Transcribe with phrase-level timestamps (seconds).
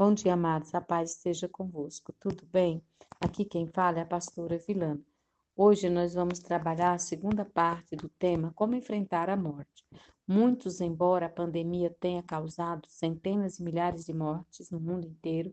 [0.00, 0.74] Bom dia, amados.
[0.74, 2.10] A paz esteja convosco.
[2.18, 2.82] Tudo bem?
[3.20, 5.04] Aqui quem fala é a pastora Vilana.
[5.54, 9.84] Hoje nós vamos trabalhar a segunda parte do tema Como enfrentar a morte.
[10.26, 15.52] Muitos, embora a pandemia tenha causado centenas e milhares de mortes no mundo inteiro,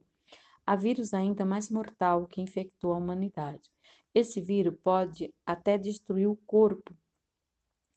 [0.66, 3.70] há vírus ainda mais mortal que infectou a humanidade.
[4.16, 6.96] Esse vírus pode até destruir o corpo,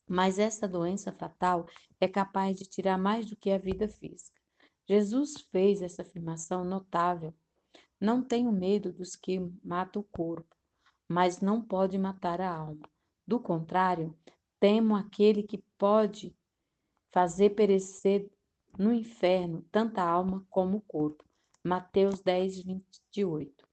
[0.04, 1.64] mas essa doença fatal
[2.00, 4.39] é capaz de tirar mais do que a vida física.
[4.90, 7.32] Jesus fez essa afirmação notável.
[8.00, 10.56] Não tenho medo dos que matam o corpo,
[11.08, 12.90] mas não pode matar a alma.
[13.24, 14.12] Do contrário,
[14.58, 16.34] temo aquele que pode
[17.12, 18.28] fazer perecer
[18.76, 21.24] no inferno tanta alma como o corpo.
[21.62, 23.64] Mateus 10, 28.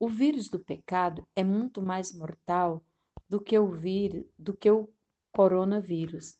[0.00, 2.84] O vírus do pecado é muito mais mortal
[3.28, 4.88] do que o vírus, do que o
[5.30, 6.36] coronavírus.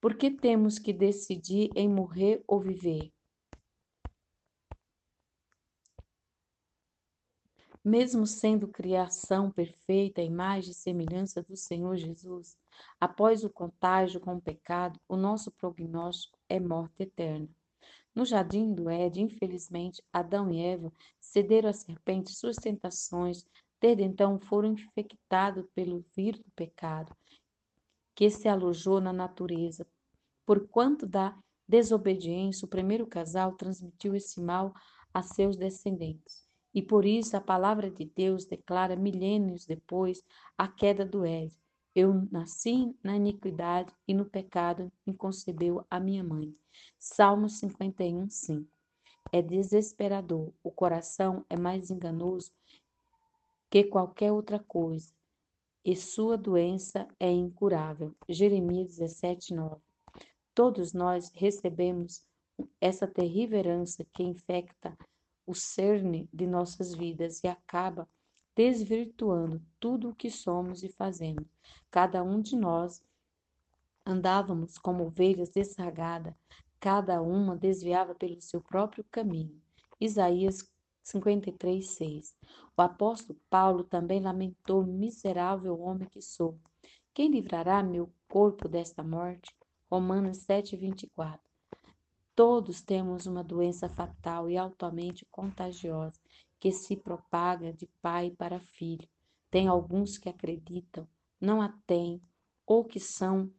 [0.00, 3.13] Por que temos que decidir em morrer ou viver?
[7.84, 12.56] Mesmo sendo criação perfeita, imagem e semelhança do Senhor Jesus,
[12.98, 17.48] após o contágio com o pecado, o nosso prognóstico é morte eterna.
[18.14, 23.44] No jardim do Éden, infelizmente, Adão e Eva cederam à serpente suas tentações,
[23.78, 27.14] desde então foram infectados pelo vírus do pecado,
[28.14, 29.86] que se alojou na natureza.
[30.46, 31.36] Por quanto da
[31.68, 34.72] desobediência, o primeiro casal transmitiu esse mal
[35.12, 36.43] a seus descendentes.
[36.74, 40.22] E por isso a palavra de Deus declara milênios depois
[40.58, 41.56] a queda do Éden.
[41.94, 46.52] Eu nasci na iniquidade e no pecado me concebeu a minha mãe.
[46.98, 48.68] Salmo 51, 5.
[49.32, 50.52] É desesperador.
[50.62, 52.50] O coração é mais enganoso
[53.70, 55.12] que qualquer outra coisa,
[55.84, 58.14] e sua doença é incurável.
[58.28, 59.82] Jeremias 17, 9.
[60.54, 62.24] Todos nós recebemos
[62.80, 64.96] essa terrível herança que infecta
[65.46, 68.08] o cerne de nossas vidas e acaba
[68.54, 71.48] desvirtuando tudo o que somos e fazemos.
[71.90, 73.02] Cada um de nós
[74.06, 76.34] andávamos como ovelhas desragadas,
[76.78, 79.60] cada uma desviava pelo seu próprio caminho.
[80.00, 80.68] Isaías
[81.02, 82.36] 53, 6.
[82.76, 86.58] O apóstolo Paulo também lamentou: Miserável homem que sou.
[87.12, 89.54] Quem livrará meu corpo desta morte?
[89.90, 91.53] Romanos 7, 24.
[92.36, 96.20] Todos temos uma doença fatal e altamente contagiosa
[96.58, 99.08] que se propaga de pai para filho.
[99.52, 101.06] Tem alguns que acreditam,
[101.40, 102.20] não a têm,
[102.66, 103.52] ou que são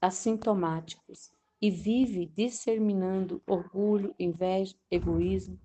[0.00, 5.58] assintomáticos e vive disseminando orgulho, inveja, egoísmo,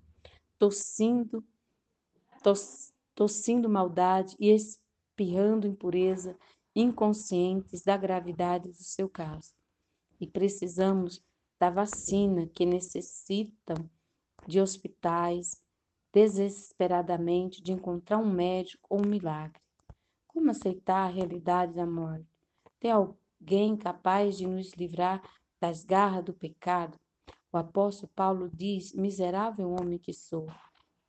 [0.58, 1.44] tossindo,
[2.42, 6.36] tos, tossindo maldade e espirrando impureza,
[6.74, 9.59] inconscientes da gravidade do seu caso
[10.20, 11.22] e precisamos
[11.58, 13.88] da vacina que necessitam
[14.46, 15.62] de hospitais
[16.12, 19.60] desesperadamente de encontrar um médico ou um milagre.
[20.26, 22.26] Como aceitar a realidade da morte?
[22.78, 25.22] Tem alguém capaz de nos livrar
[25.60, 26.98] das garras do pecado?
[27.52, 30.46] O apóstolo Paulo diz: Miserável homem que sou,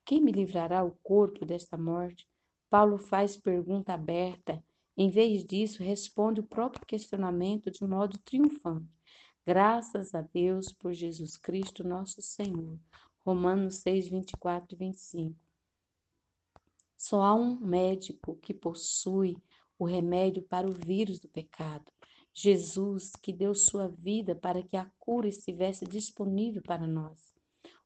[0.06, 2.28] quem me livrará o corpo desta morte?
[2.70, 4.64] Paulo faz pergunta aberta.
[4.98, 9.01] Em vez disso, responde o próprio questionamento de modo triunfante.
[9.46, 12.78] Graças a Deus por Jesus Cristo, nosso Senhor.
[13.26, 15.36] Romanos 6, 24 e 25.
[16.96, 19.36] Só há um médico que possui
[19.80, 21.92] o remédio para o vírus do pecado.
[22.32, 27.36] Jesus, que deu sua vida para que a cura estivesse disponível para nós.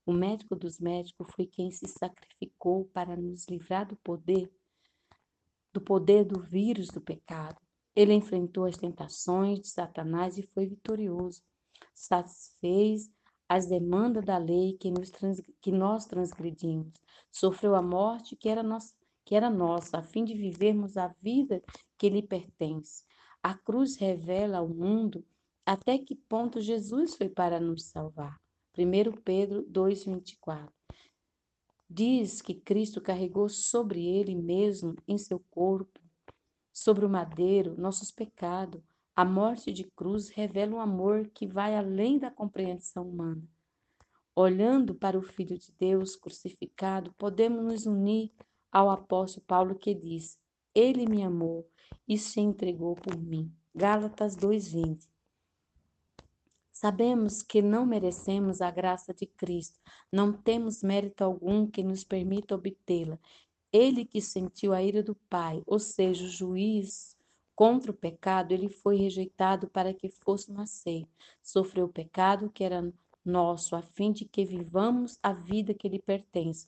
[0.05, 4.51] O médico dos médicos foi quem se sacrificou para nos livrar do poder
[5.71, 7.64] do poder do vírus do pecado.
[7.95, 11.41] Ele enfrentou as tentações de Satanás e foi vitorioso.
[11.93, 13.09] Satisfez
[13.47, 15.11] as demandas da lei que, nos,
[15.61, 16.91] que nós transgredimos.
[17.31, 21.63] Sofreu a morte que era, nossa, que era nossa, a fim de vivermos a vida
[21.97, 23.03] que lhe pertence.
[23.41, 25.25] A cruz revela ao mundo
[25.65, 28.39] até que ponto Jesus foi para nos salvar.
[28.77, 30.69] 1 Pedro 2,24
[31.89, 36.01] diz que Cristo carregou sobre ele mesmo, em seu corpo,
[36.75, 38.83] sobre o madeiro, nossos pecados.
[39.15, 43.41] A morte de cruz revela um amor que vai além da compreensão humana.
[44.35, 48.33] Olhando para o Filho de Deus crucificado, podemos nos unir
[48.69, 50.37] ao apóstolo Paulo que diz:
[50.73, 51.65] Ele me amou
[52.05, 53.49] e se entregou por mim.
[53.73, 55.07] Gálatas 2:20.
[56.73, 59.79] Sabemos que não merecemos a graça de Cristo,
[60.11, 63.17] não temos mérito algum que nos permita obtê-la,
[63.75, 67.15] ele que sentiu a ira do Pai, ou seja, o juiz
[67.53, 71.13] contra o pecado, ele foi rejeitado para que fosse aceitos.
[71.43, 72.91] Sofreu o pecado que era
[73.23, 76.67] nosso, a fim de que vivamos a vida que lhe pertence.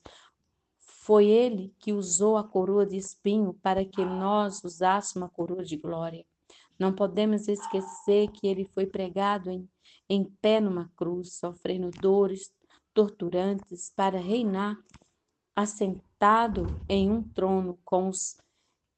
[0.80, 5.78] Foi ele que usou a coroa de espinho para que nós usássemos a coroa de
[5.78, 6.26] glória.
[6.78, 9.68] Não podemos esquecer que ele foi pregado em,
[10.10, 12.52] em pé numa cruz, sofrendo dores
[12.94, 14.78] torturantes para reinar
[15.56, 16.07] assentado
[16.90, 18.38] em um trono com os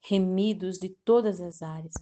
[0.02, 1.94] remidos de todas as áreas.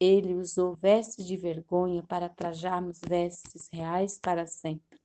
[0.00, 4.98] Ele usou vestes de vergonha para trajarmos vestes reais para sempre.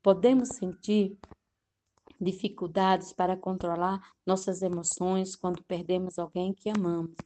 [0.00, 1.18] Podemos sentir
[2.20, 7.16] dificuldades para controlar nossas emoções quando perdemos alguém que amamos.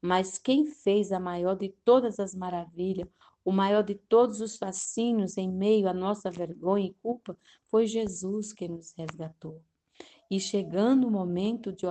[0.00, 3.08] Mas quem fez a maior de todas as maravilhas,
[3.44, 7.36] o maior de todos os fascínios em meio à nossa vergonha e culpa,
[7.66, 9.62] foi Jesus que nos resgatou.
[10.30, 11.86] E chegando o momento de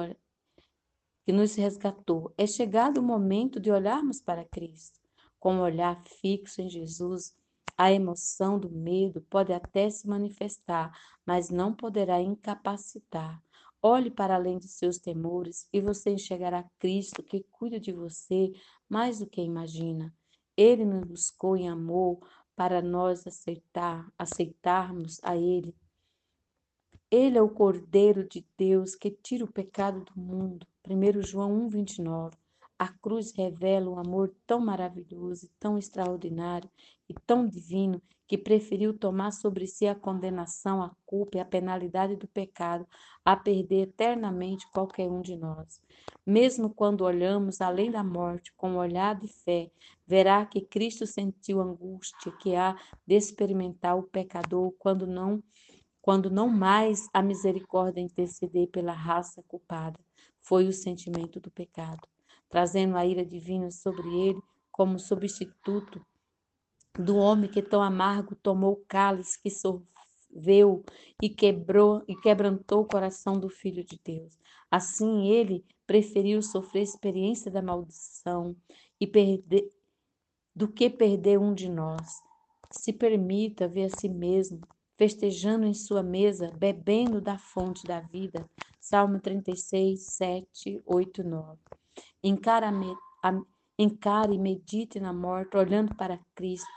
[1.26, 5.00] que nos resgatou, é chegado o momento de olharmos para Cristo.
[5.40, 7.36] Com o olhar fixo em Jesus,
[7.78, 10.92] a emoção do medo pode até se manifestar,
[11.26, 13.44] mas não poderá incapacitar.
[13.82, 18.52] Olhe para além de seus temores e você enxergará Cristo que cuida de você
[18.90, 20.14] mais do que imagina.
[20.56, 22.20] Ele nos buscou em amor
[22.56, 25.76] para nós aceitar, aceitarmos a Ele.
[27.18, 30.68] Ele é o Cordeiro de Deus que tira o pecado do mundo.
[30.86, 32.36] 1 João 1, 29.
[32.78, 36.70] A cruz revela um amor tão maravilhoso, tão extraordinário
[37.08, 42.18] e tão divino que preferiu tomar sobre si a condenação, a culpa e a penalidade
[42.18, 42.86] do pecado,
[43.24, 45.80] a perder eternamente qualquer um de nós.
[46.26, 49.72] Mesmo quando olhamos além da morte com um olhar de fé,
[50.06, 52.76] verá que Cristo sentiu a angústia que há
[53.08, 55.42] de experimentar o pecador quando não
[56.06, 60.00] quando não mais a misericórdia interceder pela raça culpada.
[60.40, 62.08] Foi o sentimento do pecado
[62.48, 64.40] trazendo a ira divina sobre ele
[64.72, 66.00] como substituto
[66.94, 70.86] do homem que tão amargo tomou o cálice que sorveu
[71.20, 74.38] e quebrou e quebrantou o coração do filho de Deus.
[74.70, 78.56] Assim ele preferiu sofrer a experiência da maldição
[79.02, 79.68] e perder
[80.56, 82.22] do que perder um de nós.
[82.72, 84.62] Se permita ver a si mesmo
[84.98, 88.50] festejando em sua mesa, bebendo da fonte da vida.
[88.80, 91.60] Salmo 36, 7, 8, 9.
[92.24, 96.68] Encare e medite na morte, olhando para Cristo.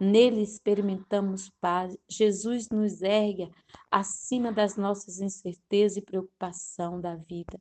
[0.00, 1.96] Nele experimentamos paz.
[2.08, 3.50] Jesus nos ergue
[3.90, 7.60] acima das nossas incertezas e preocupação da vida.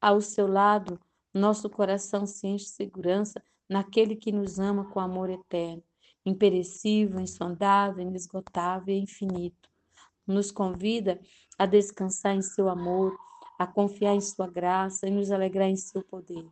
[0.00, 1.00] Ao seu lado,
[1.32, 5.82] nosso coração se enche de segurança naquele que nos ama com amor eterno,
[6.24, 9.68] imperecível, insondável, inesgotável e infinito.
[10.26, 11.20] Nos convida
[11.58, 13.16] a descansar em seu amor,
[13.58, 16.46] a confiar em sua graça e nos alegrar em seu poder.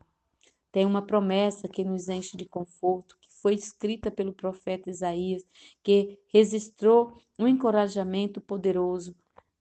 [0.71, 5.43] Tem uma promessa que nos enche de conforto, que foi escrita pelo profeta Isaías,
[5.83, 9.15] que registrou um encorajamento poderoso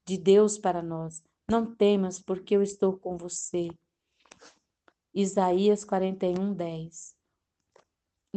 [0.05, 1.23] de Deus para nós.
[1.49, 3.69] Não temas, porque eu estou com você.
[5.13, 7.16] Isaías 41, 10.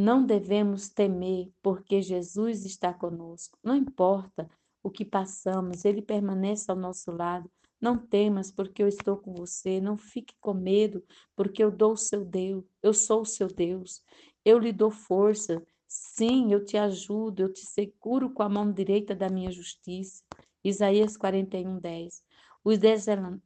[0.01, 3.59] Não devemos temer, porque Jesus está conosco.
[3.63, 4.49] Não importa
[4.83, 7.51] o que passamos, ele permanece ao nosso lado.
[7.79, 9.79] Não temas, porque eu estou com você.
[9.79, 11.05] Não fique com medo,
[11.37, 12.65] porque eu dou o seu Deus.
[12.83, 14.03] Eu sou o seu Deus.
[14.43, 15.63] Eu lhe dou força.
[15.87, 20.25] Sim, eu te ajudo, eu te seguro com a mão direita da minha justiça.
[20.65, 22.23] Isaías 41, 10.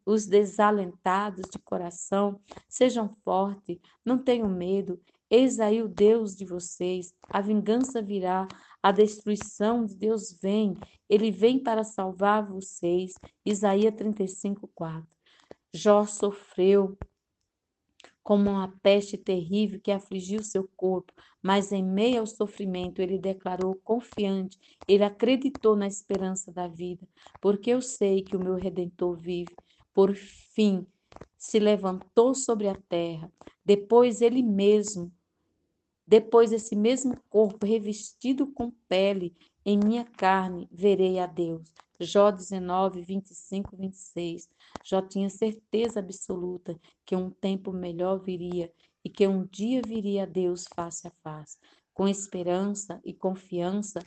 [0.07, 5.01] Os desalentados de coração, sejam fortes, não tenham medo.
[5.37, 7.13] Eis aí o Deus de vocês.
[7.29, 8.47] A vingança virá,
[8.81, 10.77] a destruição de Deus vem,
[11.11, 13.15] ele vem para salvar vocês.
[13.45, 15.05] Isaías 35, 4.
[15.73, 16.97] Jó sofreu
[18.23, 21.13] como uma peste terrível que afligiu seu corpo,
[21.43, 27.09] mas em meio ao sofrimento ele declarou confiante, ele acreditou na esperança da vida,
[27.41, 29.53] porque eu sei que o meu redentor vive.
[29.93, 30.87] Por fim,
[31.37, 33.29] se levantou sobre a terra,
[33.65, 35.13] depois ele mesmo
[36.07, 39.35] depois esse mesmo corpo revestido com pele,
[39.65, 41.73] em minha carne verei a Deus.
[42.01, 44.49] Jó 19, 25, 26.
[44.83, 48.71] Jó tinha certeza absoluta que um tempo melhor viria
[49.05, 51.57] e que um dia viria a Deus face a face.
[51.95, 54.07] Com esperança e confiança,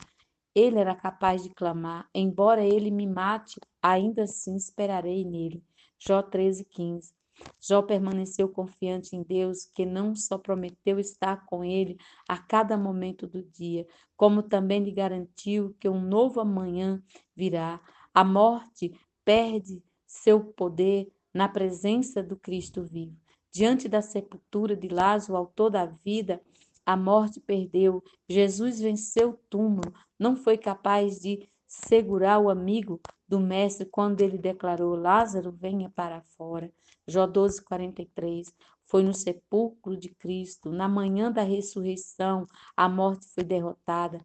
[0.54, 5.64] ele era capaz de clamar: Embora ele me mate, ainda assim esperarei nele.
[5.98, 7.17] Jó 13, 15.
[7.60, 11.96] Jó permaneceu confiante em Deus, que não só prometeu estar com ele
[12.28, 17.02] a cada momento do dia, como também lhe garantiu que um novo amanhã
[17.34, 17.80] virá.
[18.14, 18.92] A morte
[19.24, 23.16] perde seu poder na presença do Cristo vivo.
[23.52, 26.40] Diante da sepultura de Lázaro, autor da vida,
[26.84, 28.02] a morte perdeu.
[28.28, 34.38] Jesus venceu o túmulo, não foi capaz de segurar o amigo do mestre quando ele
[34.38, 36.72] declarou: Lázaro, venha para fora.
[37.08, 38.54] Jó 12, 43.
[38.84, 42.46] Foi no sepulcro de Cristo, na manhã da ressurreição,
[42.76, 44.24] a morte foi derrotada.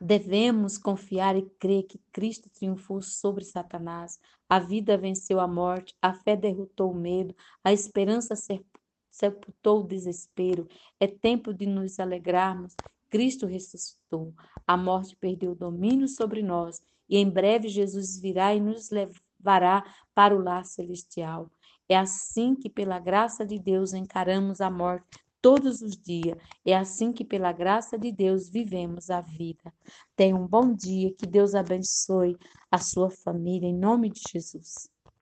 [0.00, 4.20] Devemos confiar e crer que Cristo triunfou sobre Satanás.
[4.48, 8.34] A vida venceu a morte, a fé derrotou o medo, a esperança
[9.10, 10.68] sepultou o desespero.
[11.00, 12.74] É tempo de nos alegrarmos.
[13.08, 14.34] Cristo ressuscitou.
[14.66, 18.90] A morte perdeu o domínio sobre nós e em breve Jesus virá e nos
[19.38, 21.50] levará para o lar celestial.
[21.88, 26.36] É assim que, pela graça de Deus, encaramos a morte todos os dias.
[26.64, 29.72] É assim que, pela graça de Deus, vivemos a vida.
[30.14, 32.36] Tenha um bom dia, que Deus abençoe
[32.70, 34.90] a sua família, em nome de Jesus.